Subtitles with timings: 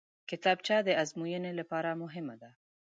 [0.29, 2.49] کتابچه د ازموینې لپاره مهمه ده